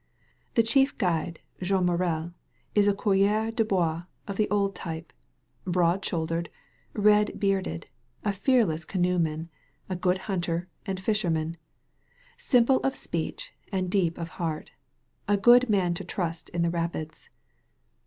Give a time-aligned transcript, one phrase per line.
[0.55, 2.33] The chief guide, Jean Morel,
[2.73, 5.13] is a coureur de bois of the old type—
[5.65, 6.49] broad shouldered,
[6.93, 7.85] red bearded,
[8.25, 9.49] a fearless canoeman,
[9.89, 11.55] a good hunter and fisherman—
[12.39, 14.71] simple of speech and deep of heart:
[15.27, 17.29] a good man to trust in the rapids.